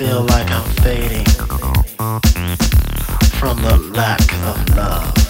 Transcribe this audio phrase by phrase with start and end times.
[0.00, 1.26] feel like I'm fading
[3.38, 5.29] from the lack of love.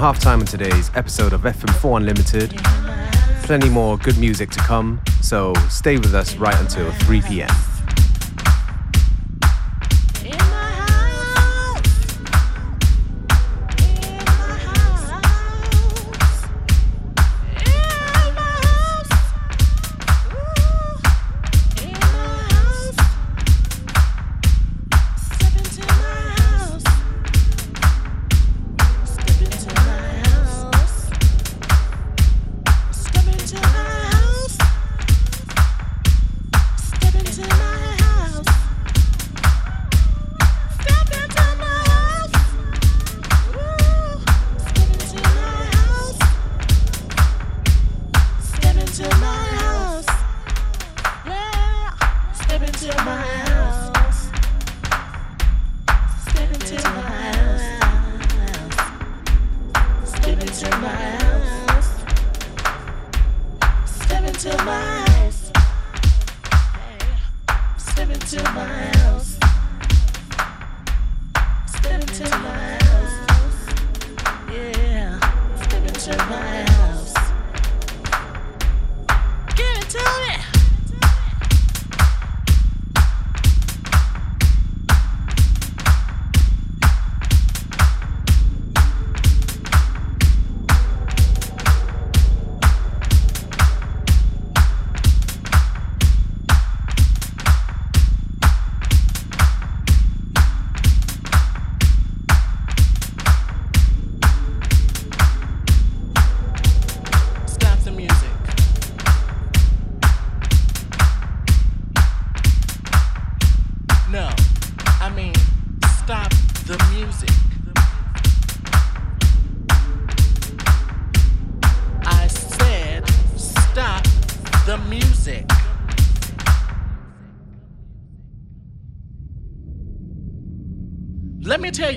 [0.00, 2.56] Halftime on today's episode of FM4 Unlimited.
[3.44, 7.50] Plenty more good music to come, so stay with us right until 3 p.m.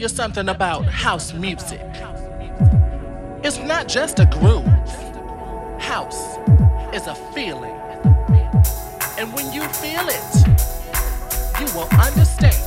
[0.03, 1.79] you something about house music.
[3.41, 4.65] It's not just a groove.
[5.79, 6.37] House
[6.93, 7.73] is a feeling.
[9.17, 10.47] And when you feel it,
[11.57, 12.62] you will understand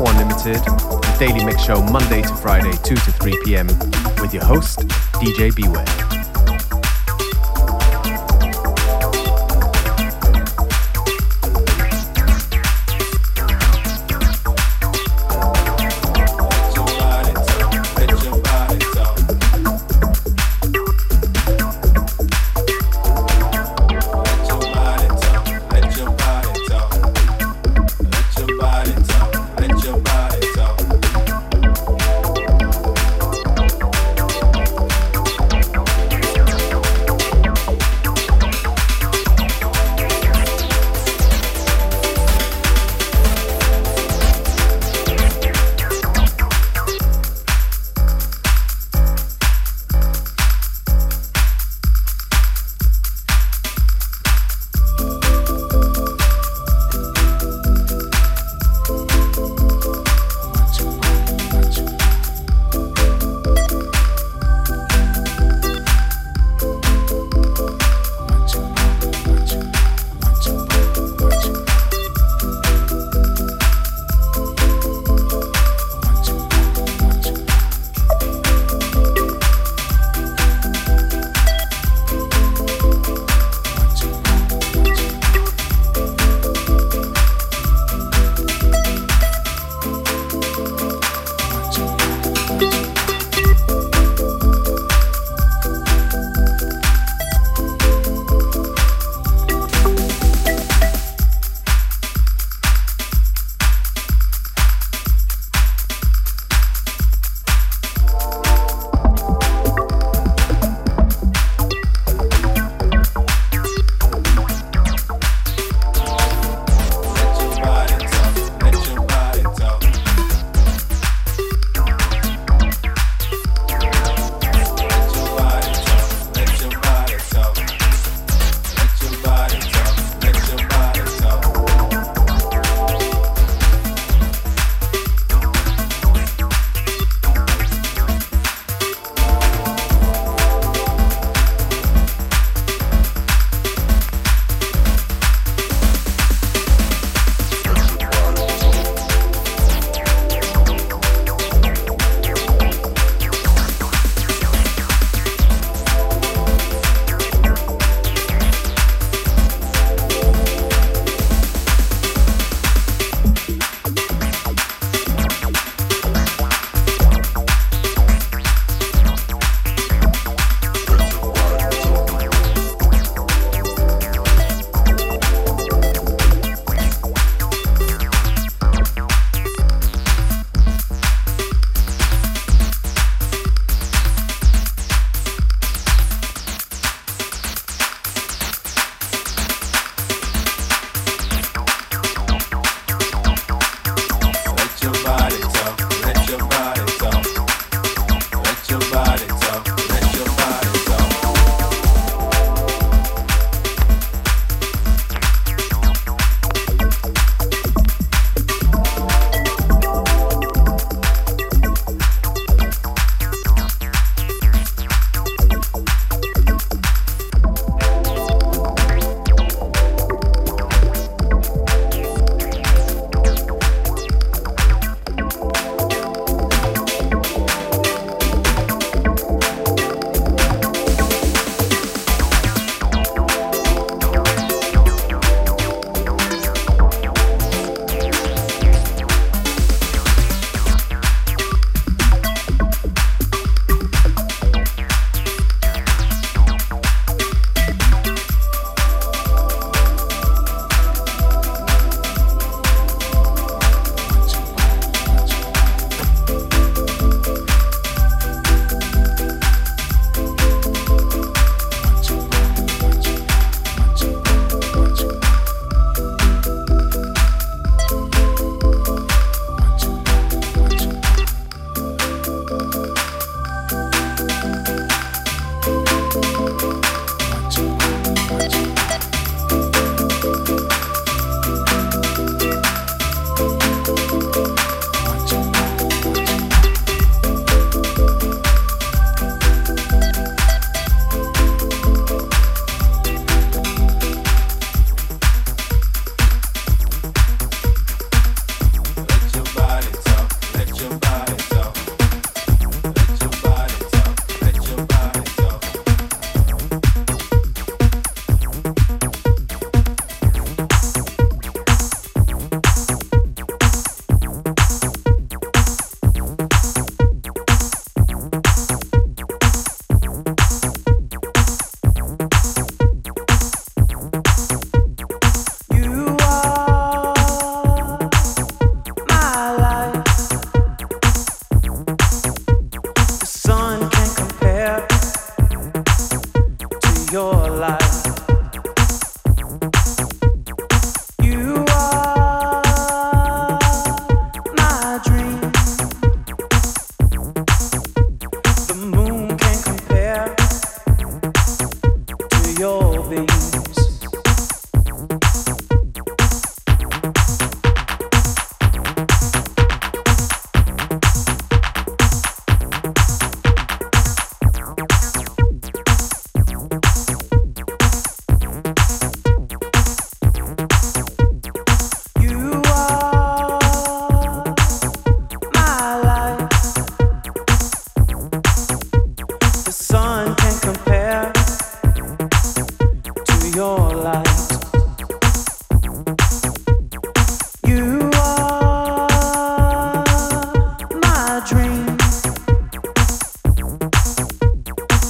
[0.00, 3.66] 4 Unlimited, the Daily Mix Show Monday to Friday, 2 to 3 p.m.,
[4.22, 4.78] with your host,
[5.20, 6.09] DJ Beware.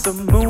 [0.02, 0.49] the moon.